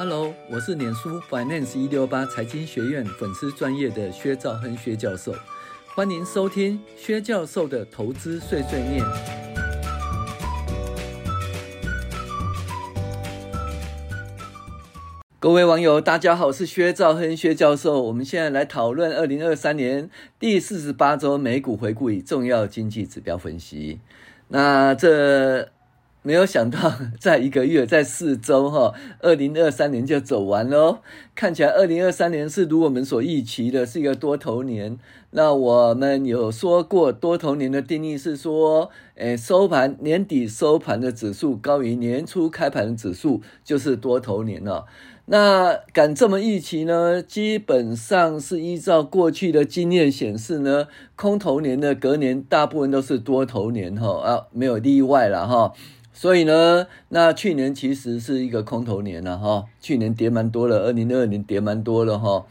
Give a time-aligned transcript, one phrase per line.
[0.00, 5.34] Hello，我是脸书 Finance 一六八财经学院粉丝专业的薛兆亨薛教授，
[5.88, 9.04] 欢迎收听薛教授的投资碎碎念。
[15.40, 18.00] 各位网友，大家好，我是薛兆亨薛教授。
[18.00, 20.08] 我们现在来讨论二零二三年
[20.38, 23.98] 第四十八周美股回顾与重要经济指标分析。
[24.46, 25.70] 那这。
[26.28, 30.98] 没有想到，在一个月，在四周哈，二零二三年就走完喽。
[31.34, 34.98] 看起来二零二三年是如我们所预期的，是一个多头年。
[35.30, 44.84] 那我们有说过，多头年的定义是说，诶，收盘年底收盘的指数高于年初开盘的指数，就是多头年了。
[45.30, 47.22] 那敢这么预期呢？
[47.22, 55.72] 基本上是依照过去的经验显示呢，空头年的隔年大部分都是多头年哈啊，没有例外了哈。
[56.20, 62.44] 所以呢，那去年其实是一个空头年了哈，去年跌蛮多了，二零二二年跌蛮多了哈。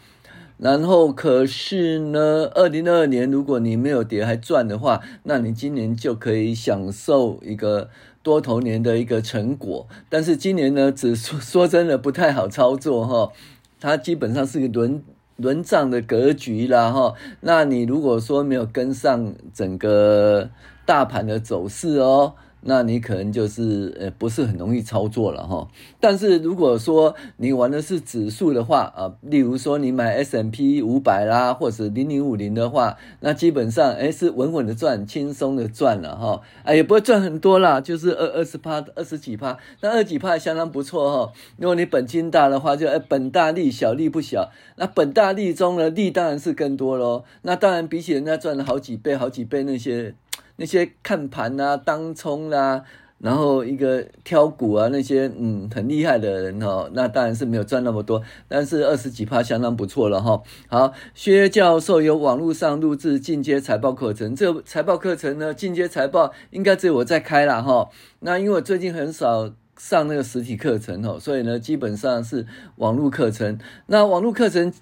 [0.57, 7.89] 然后可是呢，二零二二年如果你没有跌还赚的话，那你今年就可以享受一个
[8.23, 9.85] 多头年的一个成果。
[10.07, 13.33] 但是今年呢，只说 说真的不太好操作哈，
[13.81, 15.03] 它基本上是个轮
[15.35, 17.15] 轮涨的格局啦哈。
[17.41, 20.49] 那你如果说没有跟上整个
[20.85, 22.35] 大盘的走势哦。
[22.61, 25.67] 那你可能就是呃不是很容易操作了哈，
[25.99, 41.31] 但是如果说你玩的是指数的话啊，例如说你买 S M P 五百啦，或者零零五零的话，那基本上诶是稳稳的赚，轻松的赚了哈，啊也不会赚很多啦，就是二二十趴二十几趴，那二几趴相当不错哈。
[41.57, 50.15] 如果你本金大的话，就诶本大利小利不小，那本大利中的利当然是更多喽，那当然比起人家赚了好几倍好几倍那些。
[50.57, 52.83] 那些看盘啊、当冲啊，
[53.19, 60.41] 然后一个挑股啊，那些嗯很厉害的人哦，那当然是没有赚那么多，但是二十几趴相当不错了哈。
[60.67, 67.89] 好，薛教授有网络上录制进阶财报课程，这财报课程呢，进阶财报应该只有我在开了哈。
[68.19, 72.45] 那因为我最近很少上那个实体课程哦，所以呢，基本上是
[72.75, 73.57] 网络课程。
[73.85, 74.73] 那网络课程。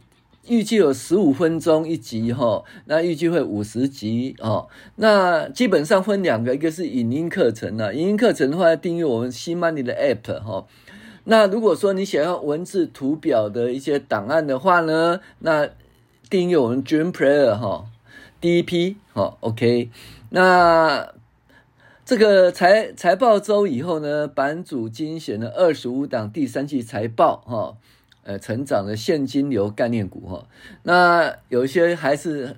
[0.48, 4.68] 预计有十五分钟一集哈，那预计会五十集哦。
[4.98, 10.68] 那基本上分两个，一个是影音课程啊，影音课程的话要订阅我们 CMoney 的 App 哈。
[11.24, 15.70] 那如果说你想要文字图表的一些档案的话呢，那
[16.30, 17.86] 订阅我们 Dream Player 哈，
[18.40, 19.90] 第一批哈 OK。
[20.30, 21.14] 那
[22.06, 27.78] 这个财财报周以后呢，版主精选了二十五档第三季财报哈。
[28.26, 30.48] 呃，成长的现金流概念股哈，
[30.82, 32.58] 那有一些还是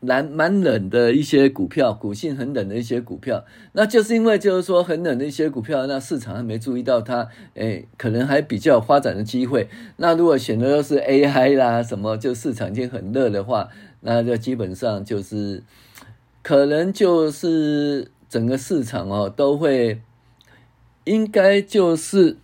[0.00, 9.68] 蛮蛮冷的一些股票，股性很冷的一些股票，那就是因为就是说很冷的一些股票，那市场还没注意到它，诶，可能还比较有发展的机会。
[9.98, 13.68] 那如果选的都是 AI 啦，什么就市场已经很热的话，
[14.00, 15.62] 那就基本上就是
[16.42, 20.00] 可能就是整个市场哦都会，
[21.04, 22.38] 应该就是。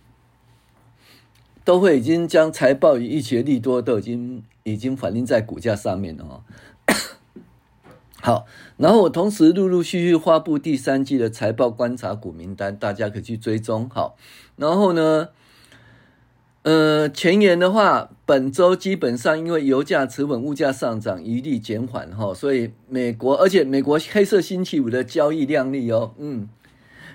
[1.69, 6.41] 都会已经将财报与预期利多都已经已经反映在股价上面了哦。
[8.19, 8.47] 好，
[8.77, 13.87] 然后我同时陆陆续续发布第三季的财报观察股名单，大家可以去追踪。
[13.87, 14.17] 好，
[14.55, 15.29] 然后呢，
[16.63, 26.49] 呃，前言的话，本周基本上因为油价持稳，物价上涨，余力减缓哈，所以美国而且美国黑色星期五的交易量力哦，嗯，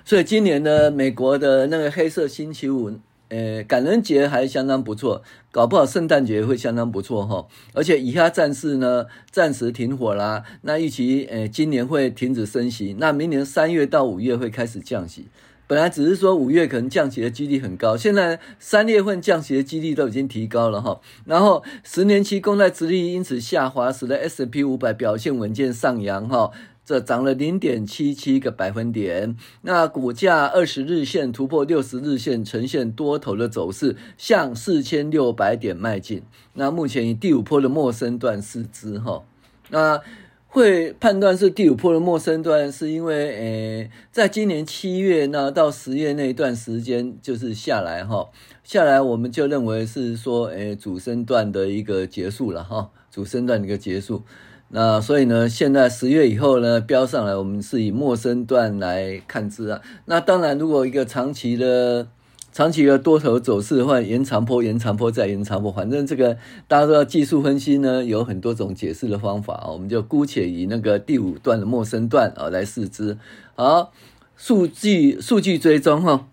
[0.05, 3.01] 所以今年呢，美国的那个黑色星期五。
[3.35, 7.49] 呃，感恩节还相当不错，搞不好圣诞节会相当不错哈。
[7.73, 10.45] 而且以哈战事呢，暂时停火啦。
[10.63, 15.27] 那预期呃，今年会停止升息，那明年三月到五月会开始降息。
[15.67, 21.01] 本来只是说五月可能降息的几率很高，现在三月份降息的几率都已经提高了哈。
[21.25, 26.51] 然后十年期公债殖利率因此下滑，使得 S&P 五百表现稳健上扬哈。
[26.85, 36.23] 这涨了零点七七个百分点，那股价二十日线突破六十日线，呈现多头的走势，向四千六百点迈进。
[36.53, 39.25] 那目前以第五波的末升段试之哈，
[39.71, 39.99] 那
[40.47, 48.29] 会判断是第五波的末升段，是因为诶，在今年七月那到十月那一段时间就是下来哈，
[48.63, 54.23] 下来我们就认为是说诶，主升段的一个结束了哈，主升段的一个结束。
[54.69, 59.81] 那所以呢，现在十月以后呢，标上来，我们是以陌生段来看之啊。
[60.07, 62.09] 那当然，如果一个长期的、
[62.53, 69.71] 长期的多头走势的话，延长波、延长波再延长波，反正这个大家都要技术分析呢，有很多种解释的方法啊。
[69.71, 73.17] 我们就姑且以那个第五段的陌生段啊来试之。
[73.55, 73.93] 好，
[74.37, 76.27] 数据数据追踪哈。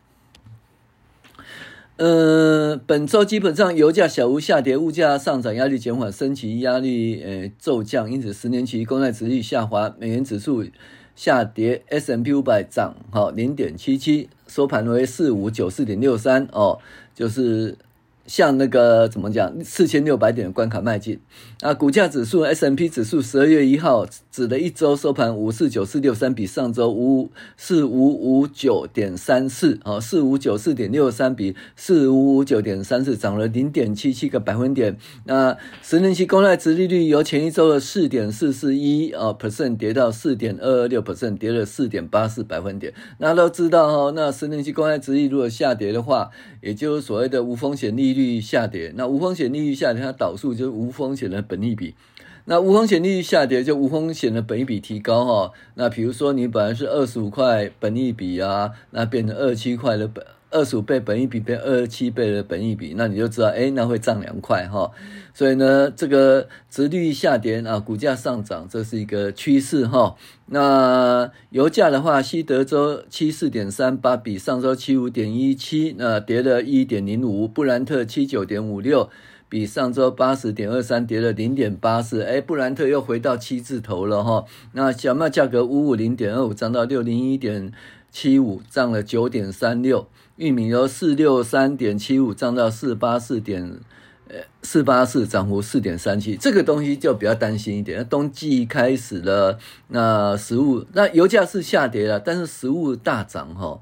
[2.01, 10.65] 呃，本周基本上油价小幅下跌，物价上涨压力减缓，升息压力呃骤降，因此十年期公债殖利率下滑，美元指数
[11.15, 16.80] 下跌，S M P 五百涨好零点七七，收盘为四五九四点六三哦，
[17.13, 17.77] 就是。
[18.31, 21.19] 向那个怎么讲，四千六百点的关卡迈进。
[21.59, 34.97] 啊，股价指数 S&P 指数十二月一号指的一周收盘五四九四六三，比上周五四五五九点三四，啊，四五九四点六三比四五五九点三四涨了零点七七个百分点。
[35.25, 42.93] 那十年期公债殖利率由前一周的四点四四一啊 percent 跌到四点二二六 percent，跌了四点八四百分点。
[43.19, 46.31] 大家都知道哈，那十年期公债殖利率如果下跌的话，
[46.61, 48.20] 也就是所谓的无风险利率。
[48.21, 51.95] 利率下跌，那无风险利率下跌，它导数就是无风险的本利比。
[52.45, 55.51] 那无风险利率下跌，就无风险的本益比提高哈。
[55.75, 60.25] 那比如说你本来是二十五块本利比啊，那变成二七块的本。
[60.51, 64.92] 二十五倍本益比变二十七倍的本益比，那你就知道，哎，那会涨两块哈。
[65.33, 70.15] 所以呢，这个殖率下跌啊，股价上涨，这是一个趋势哈。
[70.48, 77.48] 那油价的话，西德州七四点三八，比上周七五点一七，那跌了一点零五。
[77.48, 79.09] 布兰特七九点五六，
[79.48, 82.24] 比上周八十点二三，跌了零点八四。
[82.24, 84.44] 哎，布兰特又回到七字头了哈。
[84.74, 87.71] 那小麦价格五五零点二五，涨到六零一点
[88.12, 90.09] 七五，涨了九点三六。
[90.35, 93.79] 玉米由四六三点七五涨到四八四点，
[94.27, 98.07] 呃，四八四涨幅四点三七，这个东西就比较担心一点。
[98.07, 103.81] 冬季开始了，那食物那油价是下跌了，但是食物大涨哈。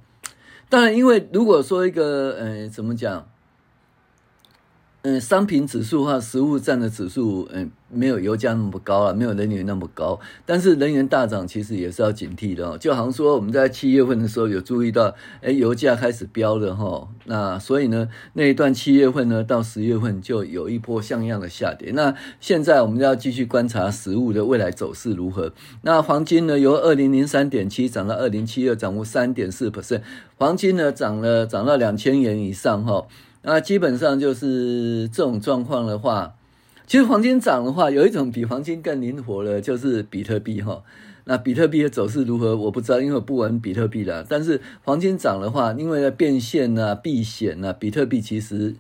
[0.68, 3.28] 当然，因为如果说一个，呃，怎么讲？
[5.04, 10.20] 嗯，商品指数的话，食物占的指数，嗯，没有油价那么高啊，没有能源那么高。
[10.46, 12.78] 但是能源大涨，其实也是要警惕的哦。
[12.78, 17.08] 就好像说，我们在七月份的时候有注意到，哎，油价开始飙了哈。
[17.24, 21.92] 那所以呢，那一段七月份呢，到十月份就有一波像样的下跌。
[21.94, 25.54] 那现在我们要继续观察食物的未来走势如何。
[25.84, 30.02] 那黄金呢，由二零零三点七涨到二零七二，涨幅三点四 percent。
[30.36, 33.08] 黄金呢，涨了涨到两千元以上哈。
[33.42, 36.36] 那基本上就是这种状况的话，
[36.86, 40.84] 其实黄金涨的话，有一种比黄金更灵活的，就是比特币哈。
[41.26, 44.26] 那比特币的走势如何，我不知道，因为我不玩比特币啦。
[44.28, 48.76] 但是黄金涨的话，因为要变现啊、避险啊，比特币其实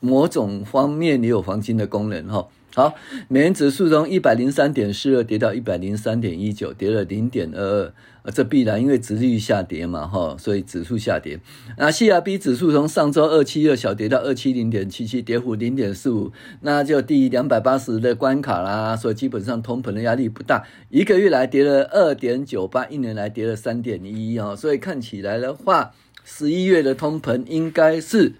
[0.00, 2.48] 某种方面也有黄金的功能哈。
[2.76, 2.92] 好，
[3.28, 7.92] 美元指数从一百零三点四二跌到一百零三点一九，跌了零点二
[8.24, 11.38] 二，这必然因为殖利率下跌嘛，哈，所以指数下跌。
[11.78, 16.32] 那 CRB 指数从上周二七二小跌到二七零点七七，跌幅零点四五，
[16.62, 20.66] 那就低于两百八十的关卡啦，所以基本上通膨的压力不大。
[20.90, 25.92] 一个月来跌了二点九八，一年来跌了三点一啊，所以看起来的话，
[26.24, 28.32] 十一月的通膨应该是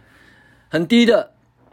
[0.69, 1.31] 很低的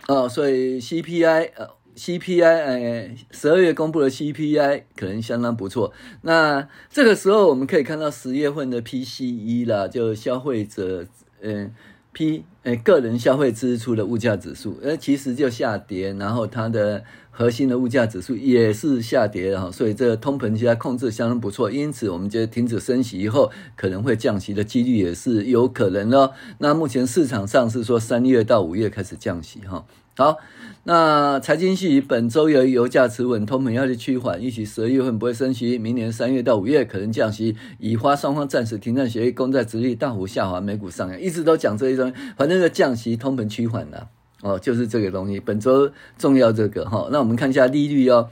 [0.08, 1.81] 哦，所以 CPI 呃。
[2.02, 5.94] CPI，哎，十二月公布的 CPI 可能相当不错。
[6.24, 11.06] 那这个时候我们可以看到十月份的 PCE 啦，就消费者，
[11.42, 11.72] 嗯
[12.12, 17.04] ，P，哎，个人消费支出的物价指数，呃，其实就下跌，然后它的
[17.34, 21.72] 核心的物价指数也是下跌哈，所以这个通膨现在控制相当不错。
[21.72, 26.34] 因此，我们觉得停止升息以后，可能会降息的几率也是有可能的。
[26.60, 29.86] 那目前市场上是说三月到五月开始降息哈。
[30.18, 30.38] 好，
[30.84, 44.10] 那财经系本周由于油价持稳，通膨压力趋缓，预期十二月份不会升息，明年三月到五月可能降息，以花双方暂时停战协议，公债殖利大幅下滑，美股上扬，一直都讲这一种，反正就降息，通膨趋缓了，
[44.42, 45.40] 哦，就是这个东西。
[45.40, 48.30] 本周重要这个哈，那我们看一下利率哦，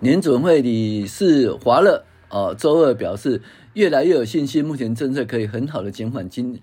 [0.00, 3.42] 年准会理事华勒哦，周二表示
[3.74, 6.60] 越来越有信心，目前政策可以很好的减缓经。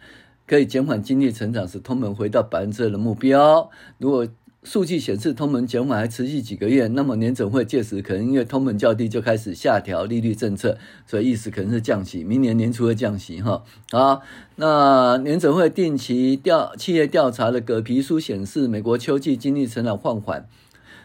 [0.48, 3.70] 可以减缓经济成长，使通膨回到百分之二的目标。
[4.00, 4.28] 如果
[4.64, 10.78] 数据显示通膨减缓还持续几个月，那么年准会届时可能因为通膨较低，就开始下调利率政策，
[11.08, 13.64] 所以意思可能是降息，明年年初会降息哈。
[13.92, 14.22] 好，
[14.58, 20.48] 那年准会定期调企业调查的葛皮书显示，美国秋季经济成长放缓。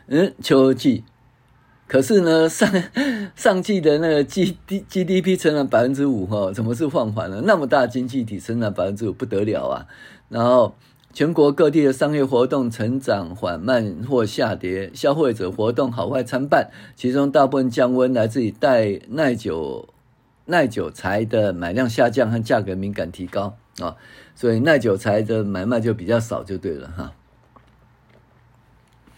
[0.09, 1.05] 嗯，秋季。
[1.89, 2.69] 可是呢，上
[3.37, 7.41] 上季的那个 G D G D P 成长百分之五哈，怎么是放缓了？
[7.43, 9.87] 那么大经济体成长百分之五不得了啊！
[10.29, 10.75] 然后
[11.17, 19.89] 全国各地的商业活动成长缓慢或下跌，消费者活动好坏参半，其中大部分降温来自于耐耐久
[20.45, 23.97] 耐久材的买量下降和价格敏感提高啊，
[24.35, 27.15] 所以耐久材的买卖就比较少，就对了哈。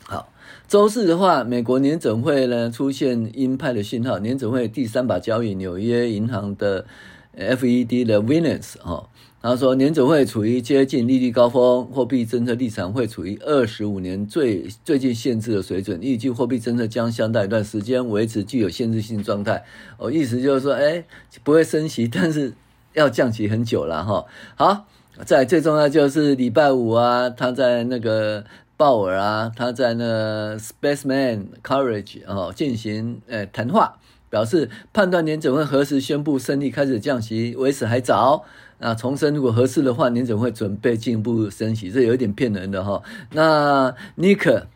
[0.04, 0.28] 好
[0.68, 6.86] 周四的话，美国年准会呢出现鹰派的信号，年准会第三把交椅，纽约银行的
[7.36, 9.08] FED 的 Williams 哈，
[9.52, 19.64] 后说，年准会处于接近利率高峰，货币政策立场会处于二十五年最最近限制的水准，预计货币政策将相当一段时间维持具有限制性状态。
[19.97, 21.04] 哦，意思就是说，哎，
[21.45, 22.52] 不会升息，但是
[22.95, 24.25] 要降息很久了哈。
[24.57, 24.87] 好，
[25.25, 28.45] 再最重要就是礼拜五啊，他在那个
[28.76, 38.44] 鲍尔啊，他在那 Spaceman Courage 哦进行呃谈话，表示判断联准会何时宣布胜利开始降息，为时还早。
[38.80, 43.02] 那重申，如果合适的话，联准会准备进一步升息，这有点骗人的哈。
[43.32, 44.68] 那尼克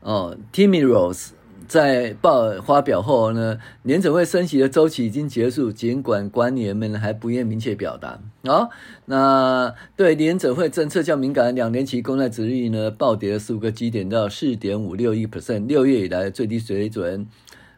[0.00, 1.30] 哦，Timmy Rose
[1.66, 8.70] 在报发表后呢，联准会升息的周期已经结束，尽管官员们还不愿明确表达啊、哦。
[9.06, 17.26] 那对联准会政策较敏感的两年期公债殖率呢，暴跌了十五个基点到四点五六一 percent，六月以来最低水准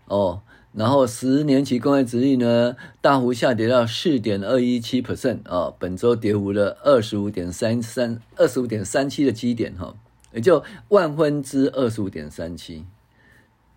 [0.06, 0.40] 哦。
[0.74, 9.94] 然后十年期公债殖率呢，大幅下跌到四点二一七 percent 啊，本周跌幅了二十五点三三二十五点三七的基点哈、哦，
[10.32, 12.86] 也就万分之二十五点三七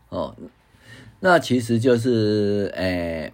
[0.07, 0.35] 哦，
[1.19, 3.33] 那其实就是诶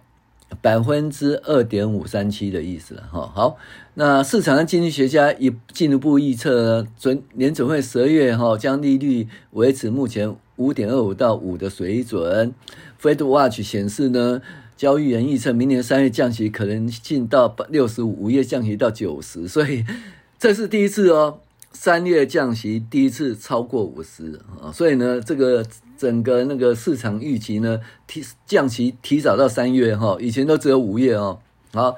[0.60, 3.30] 百分之二点五三七的意思了哈、哦。
[3.32, 3.56] 好，
[3.94, 12.52] 那市场上经济学家也进一步预测，准联准会十二月哈将利率维持目前五点二五到五的水准。
[13.02, 14.40] Fed Watch 显示呢，
[14.76, 19.84] 交易员预测明年三月降息可能性到六十五，五月降息到九十，所以
[20.38, 21.40] 这是第一次哦，
[21.72, 25.66] 三月降息第一次超过五十啊，所以呢，这个
[25.98, 31.40] 整个那个市场预期呢，提降息提早到三月哈，以前都只有五月哦。
[31.72, 31.96] 好，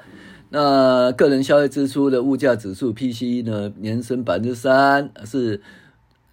[0.49, 5.61] 那个人消费支出的物价指数 PCE 呢，年升百分之三是。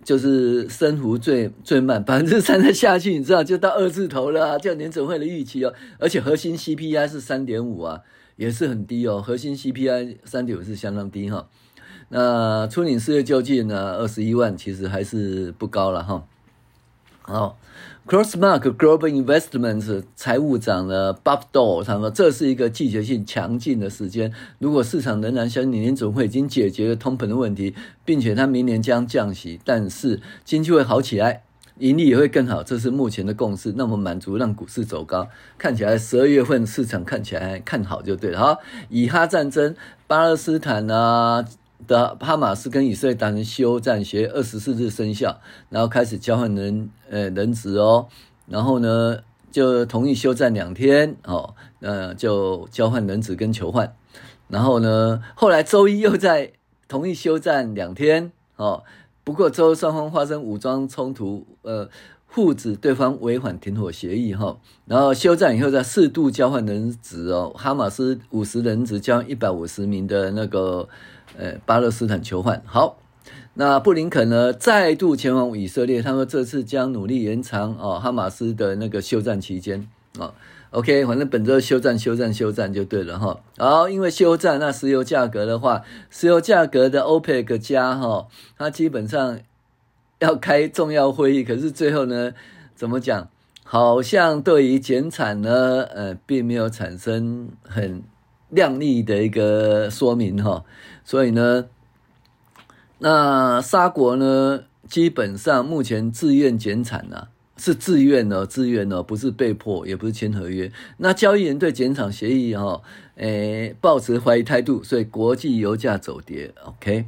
[0.05, 5.73] 就是升幅最最慢，百分之三的下去，你知道就到二字头了，啊，叫年准会的预期哦。
[5.99, 8.01] 而且核心 CPI 是三点五啊，
[8.37, 9.23] 也是很低哦。
[9.23, 11.49] 核心 CPI 三点五是相当低哈。
[12.09, 16.27] 那初领失业救济呢，二十一万，其实还是不高了哈。
[17.23, 17.59] 好。
[18.05, 24.33] Crossmark Global Investments 财务长呢，Bob Doll 他说，这是一个季节性强劲的时间。
[24.59, 31.45] 如果市场仍然相信联总会已经解决了通膨的问题，并且他明年将降息，但是经济会好起来，
[31.79, 33.73] 盈利也会更好，这是目前的共识。
[33.77, 38.39] 那么满足让股市走高，看起来十二月份市场看起来看好就对了。
[38.41, 39.77] 好，以哈战争，
[40.09, 41.45] 巴勒斯坦啊。
[41.87, 48.07] 的哈马斯跟以色列达成休战协议，二十四日生效，然后开始交换人呃人质哦，
[48.47, 49.19] 然后呢
[49.51, 53.95] 就同意休战两天哦，呃就交换人质跟囚犯，
[54.49, 56.53] 然后呢后来周一又在
[56.89, 58.85] 同意休战两天哦，
[59.25, 61.89] 不过周双方发生武装冲突，呃
[62.27, 70.89] 互指对方违反停火协议哈、哦，然后休战以后再适度交换人质哦，哈马斯五十人质交一百五十名的那个。
[71.39, 72.99] 呃，巴勒斯坦囚犯好，
[73.55, 80.35] 那布林肯呢再度前往以色列，他说这次将努力延长哦哈马斯的那个休战期间啊、哦。
[80.71, 83.39] OK，反正本周休战、休战、休战就对了哈。
[83.59, 89.39] 好，因为休战，那石油价格的话，石油价格的 OPEC 加哈，它基本上
[90.21, 92.33] 要开重要会议，可是最后呢，
[92.75, 93.29] 怎么讲？
[93.65, 98.03] 好像对于减产呢，呃，并没有产生很
[98.49, 100.65] 亮丽的一个说明哈。
[101.13, 101.67] 所以呢，
[103.01, 107.29] 那沙国呢，基本上目前自愿减产呐、啊，
[107.59, 110.73] 是自愿哦，自愿哦，不是被迫，也不是签合约。
[110.97, 112.83] 那交易员对减产协议哈、哦，
[113.17, 116.55] 诶，抱持怀疑态度，所以国际油价走跌。
[116.65, 117.05] OK，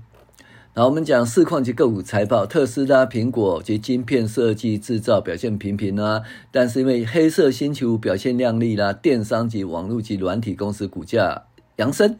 [0.74, 6.20] 然后我们讲市况及个股财报，特斯拉、苹果及晶片设计制造表现平平啊，
[6.52, 11.44] 但是因为黑色星期五表现亮丽啦，电商及网络及软体公司股价
[11.76, 12.18] 扬升。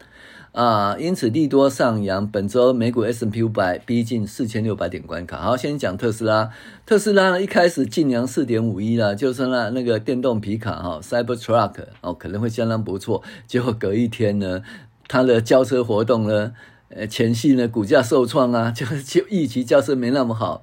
[0.54, 5.38] 啊，因此利多上扬，本周美股 S&P 五百逼近四千六百点关卡。
[5.38, 6.48] 好，先讲特斯拉。
[6.86, 13.20] 特斯拉呢，一开始劲扬四点五一了，就是那那个电动皮卡哈，Cybertruck 哦，可能会相当不错。
[13.48, 14.62] 结果隔一天呢，
[15.08, 16.52] 它的交车活动呢，
[16.90, 20.62] 呃，前夕呢，股价受创啊， 就就预期交车没那么好，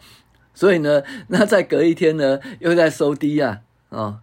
[0.54, 4.20] 所以呢，那再隔一天呢，又在收低呀，啊，哦，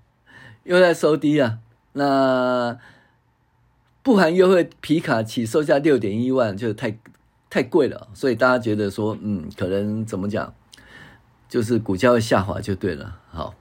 [0.64, 1.58] 又在收低啊，
[1.92, 2.78] 那。
[4.08, 6.98] 不含优惠，皮卡起售价六点一万，就太
[7.50, 10.54] 太贵了，所以大家觉得说，嗯，可能怎么讲，
[11.46, 13.16] 就是股价会下滑就对了。
[13.30, 13.52] 好，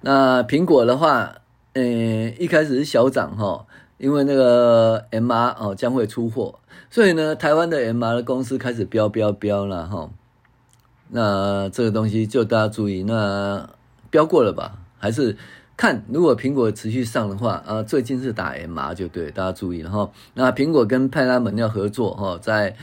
[0.00, 1.34] 那苹果的话，
[1.74, 3.66] 呃，一开始是小涨哈，
[3.98, 6.58] 因为那个 MR 哦将会出货，
[6.88, 10.08] 所以呢，台湾的 MR 的公司开始飙飙飙了哈。
[11.10, 13.68] 那这个东西就大家注意，那
[14.08, 14.78] 飙过了吧？
[14.98, 15.36] 还是？
[15.78, 20.10] 看，如果苹果持续上的话，啊，最近是打 MR 就对，大家注意了哈。
[20.34, 22.74] 那苹果跟派拉蒙要合作哈，在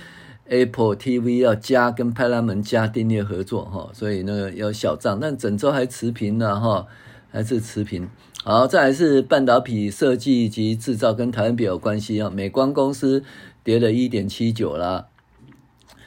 [0.45, 6.87] Apple TV 要加跟派拉蒙加订阅合作哈，所以那个有小涨，但整周还持平了哈，
[7.29, 8.07] 还是持平。
[8.45, 13.25] 好，再来是半导体设计及制造跟台湾比较有关系啊，美光公司
[13.61, 15.07] 跌了一点七九啦。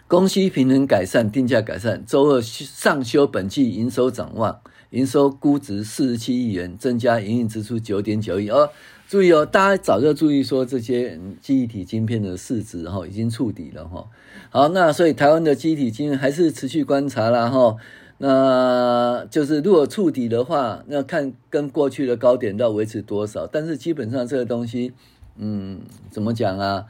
[0.06, 2.02] 供需平衡改善，定价改善。
[2.06, 4.58] 周二上修本季营收展望，
[4.90, 8.48] 营收估值四十七亿元，增加营运支出九点九亿。
[8.48, 8.70] 哦，
[9.06, 14.06] 注意哦，大家早就注意说这些记忆体晶片的市值哈已经触底了哈。
[14.50, 17.76] 好，那所以台湾的记忆体晶片还是持续观察啦哈。
[18.20, 23.46] 那就是如果触底的话，那看跟过去的高点要维持多少。
[23.46, 24.92] 但是基本上这个东西，
[25.36, 25.80] 嗯，
[26.10, 26.86] 怎么讲啊？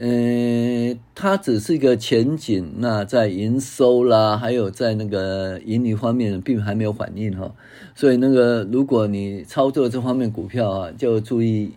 [0.00, 7.52] 嗯，它只是一个前景，那在营收啦，还有在那个盈利方面，并还没有反应哈。
[7.96, 11.72] 所以那个，如果你操作这方面股票啊，就注意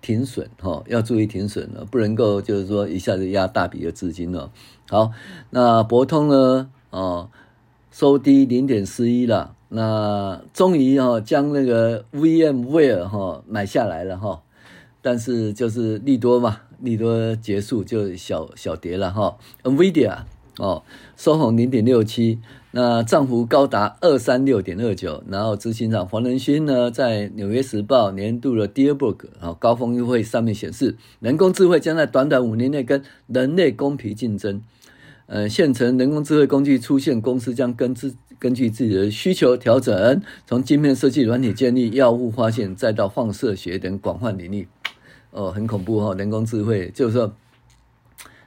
[0.00, 4.50] 停损哈，要注意停损了，不能够就是说一下子压大笔的资金了。
[4.88, 5.12] 好，
[5.50, 7.30] 那博通呢，哦，
[7.92, 14.42] 收低零点四一了，那终于哦将那个 VMware 哈买下来了哈，
[15.00, 16.62] 但是就是利多嘛。
[16.82, 20.18] 利多结束就小小跌了哈，NVIDIA
[20.58, 20.82] 哦
[21.16, 22.38] 收红零点六七，
[22.72, 34.60] 那涨幅高达二三六点二九，然后执行长黄仁勋呢在纽约时报年度的 Dear Book 啊高峰会上面显示，人工智慧将在短短五年内跟人类公平竞争。
[35.26, 44.68] 呃，现成人工智慧工具出现，公司将根据根据自己的需求调整，从晶片设计、软体建立、药物发现，再到放射学等广泛领域。
[45.32, 46.14] 哦，很恐怖哈、哦！
[46.14, 47.32] 人工智慧就是说，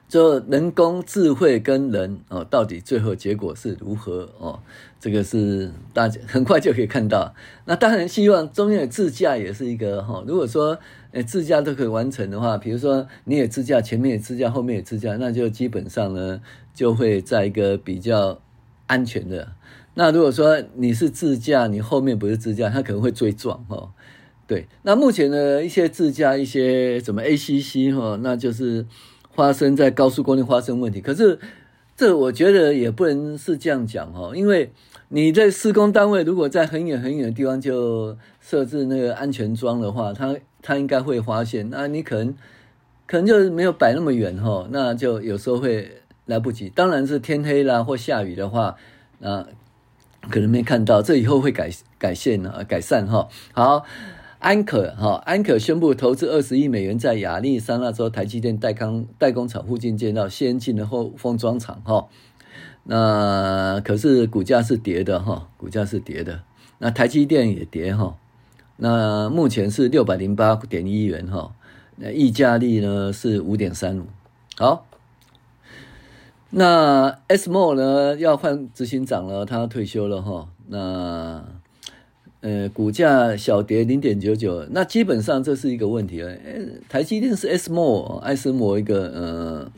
[0.08, 4.60] 就人工智慧跟人哦，到底最后结果是如何哦？
[5.00, 7.34] 这个是大家很快就可以看到。
[7.66, 10.24] 那当然，希望中间的自驾也是一个哈、哦。
[10.28, 10.78] 如果说
[11.12, 16.40] 诶自驾都可以完成的话，比如说你也自驾，前面也自驾，后面也自驾，那就基本上呢，
[16.76, 18.40] 就会在一个比较
[18.86, 19.54] 安全的。
[19.96, 23.66] 那如果说你是自驾，你后面不是自驾，他可能会追撞。
[23.70, 23.90] 哦
[24.48, 28.86] 对，那目前呢，一些自驾一些什么 ACC 哈，那就是
[29.34, 31.02] 发生在高速公路发生问题。
[31.02, 31.40] 可是
[31.98, 34.72] 这我觉得也不能是这样讲哈，因为
[35.10, 41.68] 你在施工单位如果在很远很远的地方就设置那个安全桩的话，它它应该会发现。
[41.72, 42.36] 那你可能
[43.08, 45.92] 可能就没有摆那么远哈，那就有时候会
[46.26, 46.70] 来不及。
[46.70, 48.76] 当然是天黑啦或下雨的话，
[49.18, 49.44] 那
[50.30, 51.02] 可能没看到。
[51.02, 53.28] 这以后会改改善啊，改善哈。
[53.52, 53.84] 好。
[54.40, 62.08] 安可哈，安可宣布投资二十亿美元在亚利桑那州台积电代工代工厂附近建造先进的后封装厂哈。
[62.84, 66.42] 那可是股价是跌的哈，股价是跌的。
[66.78, 68.16] 那台积电也跌哈。
[68.78, 71.54] 那目前是六百零八点一元哈。
[71.96, 74.04] 那溢价率呢是五点三五。
[74.58, 74.86] 好，
[76.50, 80.50] 那 ASML 呢要换执行长了，他退休了哈。
[80.68, 81.44] 那
[82.46, 86.32] 呃，股价小跌零点九九，那基本上这是一个问题了。
[86.88, 89.72] 台积电是 ASML 艾斯摩一个呃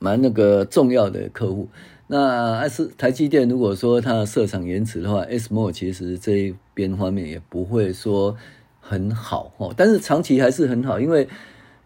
[0.00, 1.68] 蛮那个重要的客户。
[2.08, 8.36] 那艾斯台积电如果说它的设厂延迟的话，ASML 其实这一边方面也不会说
[8.80, 9.72] 很好哦。
[9.76, 11.28] 但是长期还是很好，因为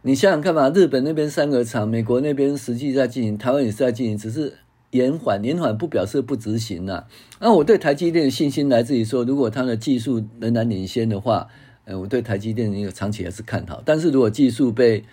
[0.00, 4.54] 你想想看嘛，日本那边三个厂，美国那边实际在进行，台湾也是在进行，只是。
[4.92, 7.04] 延缓，延缓不表示不执行呐、啊。
[7.40, 11.48] 那我对台积电的信心来自于说，如果它的技术仍然领先的话，
[11.84, 13.82] 呃，我对台积电一个长期还是看好。
[13.84, 15.04] 但是如果技术被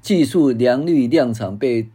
[0.00, 1.88] 技术良率量产被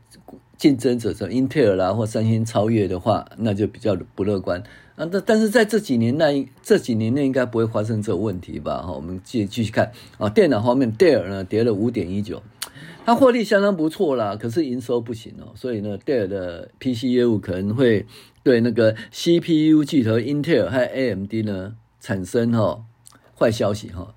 [0.58, 4.62] 竞争者说英特尔啦或三星超越的话，那就比较不乐观。
[4.96, 8.82] 啊，但但是在这几年内，这几年内应该不会发生这个问题吧？
[8.82, 12.42] 哈，我们继继续看啊，电脑方面，戴尔呢跌了五点一九。
[13.06, 18.06] 它获利相当不错啦，可是营收不行哦，所以呢，戴尔的 PC 业务可能会
[18.44, 22.84] 对那个 CPU 巨头英特尔和 AMD 呢产生哈
[23.38, 24.14] 坏消息哈，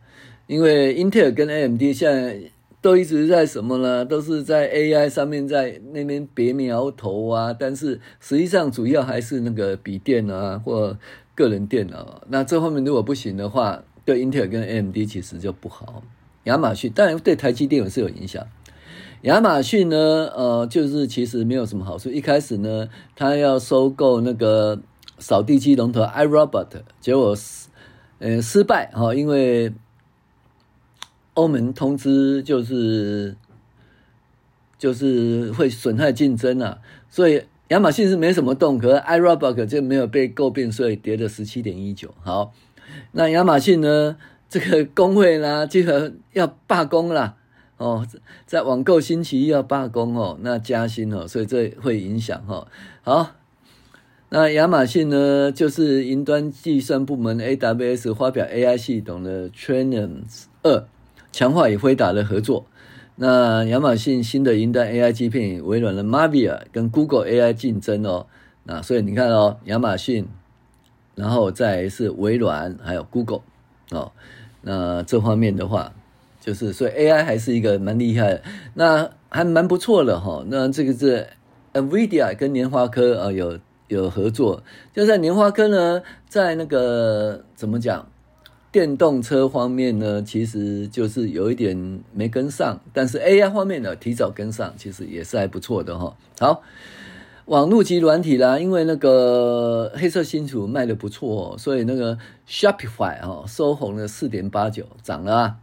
[0.46, 2.40] 因为英特尔跟 AMD 现在
[2.80, 4.04] 都一直在什么呢？
[4.04, 10.98] 都是在 AI 上面在那边别苗头啊，但是实际上主要还是那个笔电啊或
[11.34, 12.22] 个人电脑。
[12.28, 16.02] 那这方面如果不行的话，对英特尔跟 AMD 其实就不好。
[16.44, 18.46] 亚马逊当然对台积电也是有影响。
[19.22, 19.96] 亚马逊呢，
[20.34, 22.10] 呃，就是其实没有什么好处。
[22.10, 24.80] 一开始呢，他要收购那个
[25.18, 27.68] 扫地机龙头 iRobot，结果失，
[28.18, 29.72] 呃，失败哈，因为
[31.34, 33.36] 欧盟通知就是
[34.76, 36.78] 就是会损害竞争啊，
[37.08, 42.12] 所以亚马逊是没什么动，可 iRobot 就没有被诟病，所以跌了十七点一九。
[42.22, 42.52] 好，
[43.12, 44.16] 那亚马逊呢？
[44.52, 47.36] 这个工会啦，集合要罢工啦，
[47.78, 48.06] 哦，
[48.44, 52.68] 在网购星期一要罢工哦，那加薪哦，所以这会影响哈。
[53.00, 53.30] 好，
[54.28, 60.24] 那亚马逊呢，就是云端计算部门 AWS 发表 AI 系统的 Trainium
[60.62, 60.86] 二，
[61.32, 62.66] 强化与辉达的合作。
[63.16, 68.26] 那亚马逊新的云端 AI 芯片微软的 Marvia 跟 Google AI 竞争哦。
[68.64, 70.28] 那所以你看哦，亚马逊，
[71.14, 73.40] 然后再是微软，还有 Google
[73.90, 74.12] 哦。
[74.62, 75.92] 那这方面的话，
[76.40, 78.42] 就是所以 AI 还是一个蛮厉害的，
[78.74, 80.44] 那还蛮不错的哈。
[80.48, 81.26] 那这个是
[81.72, 84.62] NVIDIA 跟联发科啊有有合作，
[84.94, 88.06] 就在联发科呢，在那个怎么讲，
[88.70, 96.16] 电动车方面呢，其实就是有一点没跟上，但是 AI 方面呢，提早跟上，其实也是还不错的哈。
[96.38, 96.62] 好。
[97.52, 102.16] 网络及软体啦，因为那个黑色星期五卖得不错，所以那个
[102.48, 105.56] Shopify 哈收红了四点八九，涨了啊。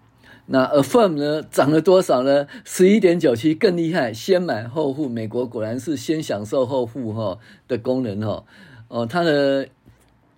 [0.45, 2.45] 那 Affirm 呢涨了多少呢？
[2.63, 5.09] 十一点九七，更厉害，先买后付。
[5.09, 8.43] 美国果然是先享受后付哈的功能哈。
[8.89, 9.67] 哦，它的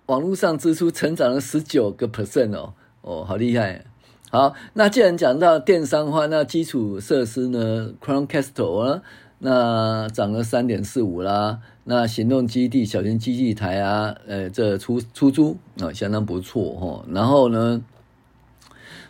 [0.06, 3.84] 网络上支出成长了十九个 percent 哦，哦，好厉害。
[4.30, 9.02] 好，那既然讲到电商的话，那基础设施呢，Crown Castle 啊。
[9.44, 17.04] 那涨了三点四五啦，那行动基地、小型基地台啊，呃，这出出租啊、相当不错哈。
[17.08, 17.82] 然后呢，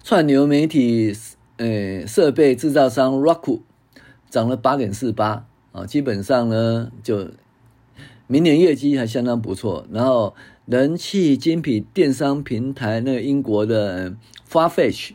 [0.03, 1.15] 串流媒体
[1.59, 3.61] 呃设备制造商 Roku
[4.31, 7.29] 涨了八点四八啊，基本上呢，就
[8.27, 9.87] 明年业绩还相当不错。
[9.93, 14.15] 然后人气精品电商平台那个英国的
[14.51, 15.11] Farfetch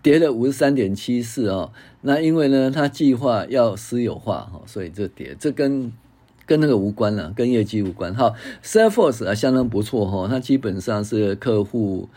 [0.00, 1.72] 跌了五十三点七四哦。
[2.02, 5.92] 那因为呢，他计划要私有化哈，所以这跌，这跟
[6.46, 8.14] 跟那个无关了，跟业绩无关。
[8.14, 8.34] 好
[8.64, 12.08] ，Salesforce 啊，相当不错哈，它基本上是客户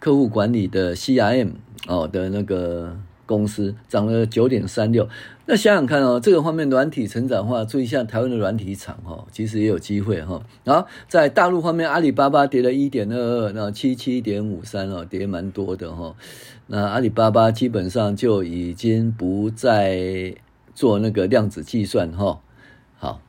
[0.00, 1.52] 客户管理的 CRM
[1.86, 2.96] 哦的那个
[3.28, 5.06] 公司，涨了九点三六。
[5.44, 10.42] 那想想看哦，这个方面软体成长的话，注意一下台湾的软体厂哈，其实也有机会哈。
[10.64, 16.16] 然后在大陆方面，阿里巴巴跌了一点二二，那七七点五三哦，跌蛮多的哈。
[16.66, 20.34] 那阿里巴巴基本上就已经不再
[20.74, 22.40] 做那个量子计算哈，
[22.98, 23.20] 好，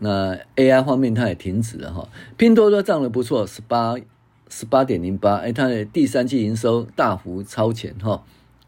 [0.00, 2.08] 那 AI 方面它也停止了哈。
[2.36, 3.94] 拼多多涨得不错，十八
[4.48, 8.24] 十八点零八，哎，它的第三季营收大幅超前哈。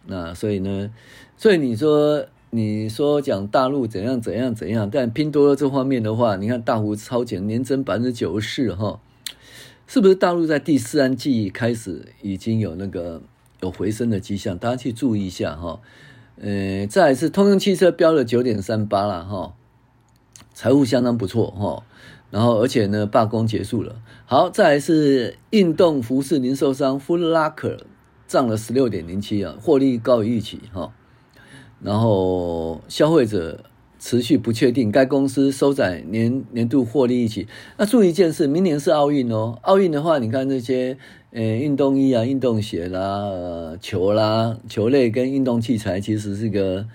[0.06, 0.90] 那所以呢，
[1.36, 9.00] 所以你说你说讲大陆怎样怎样怎样，但拼多多这方面的话，你看大幅超前，年增百分之九十四哈，
[9.86, 13.22] 是不是大陆在第四三季开始已经有那个？
[13.60, 15.80] 有回升的迹象，大家去注意一下哈。
[16.38, 19.54] 呃，再来是通用汽车飙了九点三八了哈，
[20.52, 21.82] 财务相当不错哈。
[22.30, 23.96] 然后而且呢，罢工结束了。
[24.26, 27.78] 好，再来是运动服饰零售商 Foot Locker
[28.26, 30.92] 涨了十六点零七啊，获利高于预期哈。
[31.80, 33.64] 然后消费者。
[33.96, 37.48] 持续不确定，该公司收窄年年度获利预期。
[37.78, 39.58] 那注意一件事，明年是奥运哦。
[39.62, 40.98] 奥运的话，你看这些
[41.30, 46.86] 呃运动衣啊、运动鞋啦、球啦、球类跟运动器材，其实是个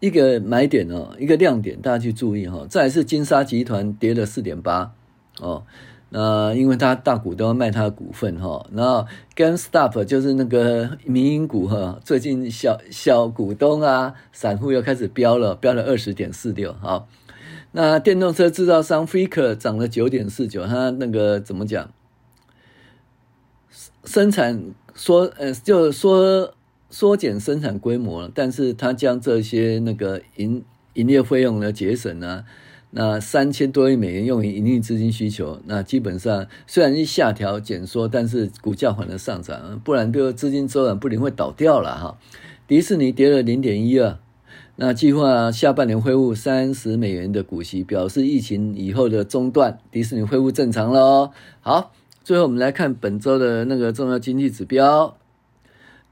[0.00, 2.66] 一个买点哦，一个亮点，大家去注意哈、哦。
[2.68, 4.92] 再来是金沙集团跌了四点八
[5.38, 5.62] 哦。
[6.16, 17.08] 那因为他大股东要卖他的股份哈，然后 GameStop 就是那个民营股哈，最近小小股东啊，散户又开始飙了，飙了二十点四六哈。
[17.72, 21.90] 那电动车制造商 Fisker 涨了九点四九，它那个怎么讲？
[24.04, 24.62] 生产
[24.94, 26.54] 缩呃，就说
[26.90, 32.44] 缩减生产规模了，但是它将这些那个营营业费用呢节省呢。
[32.96, 42.16] 那三千多亿美元用于营运资金需求，那基本上虽然是下调减缩，但是股价反而上涨，不然这个资金周转不灵会倒掉了哈。
[42.68, 44.16] 迪士尼跌了零点一二，
[44.76, 51.30] 那计划下半年恢复三十美元的股息，表示疫情以后的中断，迪士尼恢复正常了哦。
[51.62, 55.16] 好，最后我们来看本周的那个重要经济指标。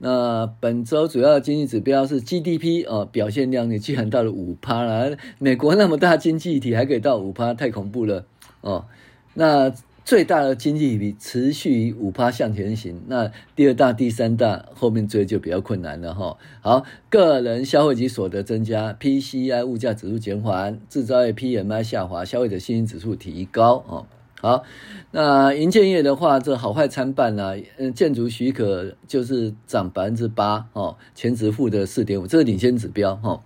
[0.05, 5.17] 那本周主要经济指标是 GDP 哦，表现亮丽，居然到了五趴了。
[5.39, 8.27] 美国那么大经济体还可以到五趴，太恐怖了
[8.63, 8.87] 哦。
[9.35, 9.73] 那
[10.05, 16.37] 最大的经济体持续于五趴向前行，那第二大、第三大后面追就比较困难了哈。
[16.61, 24.07] 好，个人消费及所得增加，PCI 物价指数减缓，制造业 PMI 下滑，消费者信心指数提高哦。
[24.43, 24.65] 好，
[25.13, 27.55] 那营建业的话，这好坏参半啊。
[27.77, 33.41] 嗯，建筑许可就是涨百分之八哦，前值负的四点五，这是领先指标哈。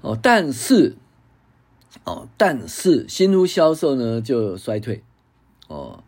[0.00, 0.96] 哦，但是
[2.02, 5.04] 哦，但是新屋销售呢就衰退
[5.68, 6.02] 哦。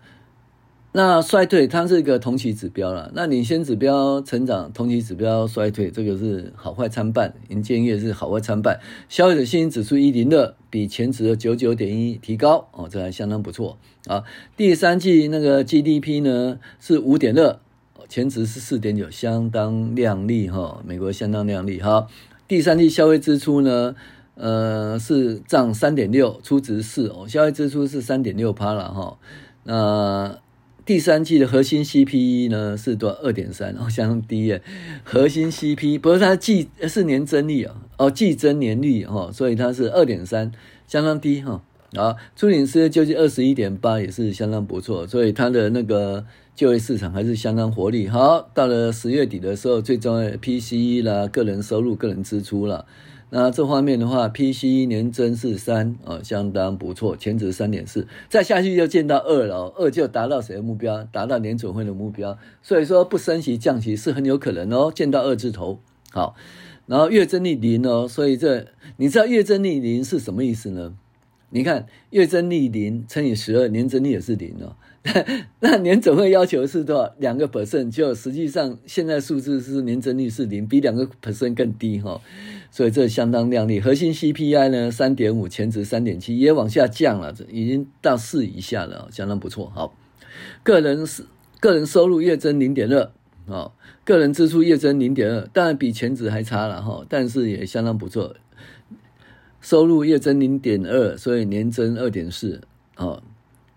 [0.94, 7.34] 那衰退它是一个同期指标了，那领先指标成长，同期指标衰退，这个是好坏参半。
[7.48, 8.78] 银建业是好坏参半。
[9.08, 14.22] 消费者信心指数一零二，比前值的九九点一提高哦，这还相当不错啊。
[14.54, 17.58] 第三季那个 GDP 呢是五点二，
[18.06, 22.06] 前值是四点九，相当亮丽哈，美国相当亮丽哈。
[22.46, 23.96] 第三季消费支出呢，
[24.34, 29.16] 呃是涨三点六，初值四哦，消费支出是三点六趴了哈，
[29.64, 30.38] 那。
[30.84, 34.62] 第三季的核心 CPE 呢是多二点三，哦，相当低耶。
[35.04, 40.50] 核心 CPI 不是它季是年增率啊，哦，季增年率哈，所以它是二点三，
[40.86, 41.62] 相当低哈。
[41.94, 46.24] 啊，初领失业救济二十一点八也是相当不错，所以它的那个
[46.56, 48.08] 就业市场还是相当活力。
[48.08, 52.86] 好，到了十月底的时候，最重要的 PCE 啦，个人收入、个人支出啦。
[53.34, 61.02] 那这方面的话，PCE 年增是三，哦，相当不错，前值三点四，再下去就见到二了，二就达到谁的目标？
[61.04, 65.80] 达到联准会的目标，所以说不升息降息是很有可能哦，见到二字头。
[66.10, 66.36] 好，
[66.84, 68.66] 然后月增率零哦，所以这
[68.98, 70.92] 你知道月增率零是什么意思呢？
[71.48, 74.76] 你看月增率零乘以十二，年增率也是零哦。
[75.58, 77.12] 那年总会要求是多少？
[77.18, 82.20] 两个 percent，就实际上现在数字是年增率是零，比两个 percent 更低哈，
[82.70, 83.80] 所以这相当亮丽。
[83.80, 89.72] 核心 CPI 呢，三点五，前值三点七，也往下降了，已经到四以下了，相当不错。
[89.74, 89.92] 好，
[90.62, 91.24] 个人是
[91.58, 93.10] 个人收入月增零点二，
[93.52, 93.72] 啊，
[94.04, 98.36] 个人支出月增零点二，当然比前值还差了哈，但是也相当不错。
[99.60, 102.60] 收入月增零点二，所以年增二点四，
[102.94, 103.20] 啊。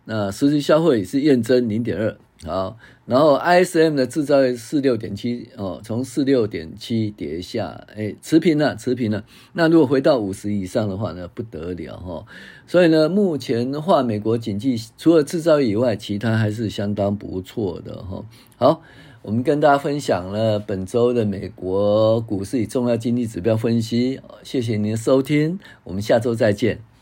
[0.05, 9.23] 那实际消费是验增零点二，好，然后 ISM 的制造业四六点七哦，从四六点七跌下，哎，持平了，持平了。
[9.53, 12.25] 那如果回到五十以上的话呢，不得了哈。
[12.67, 18.23] 所以呢，目前的话，美国经济除了制造业以外，其他还是相当不错的哈。
[18.57, 18.81] 好，
[19.23, 26.94] 我们跟大家分享了本周的美国股市与重要经济指标分析，谢谢您的收听，我们下周再见。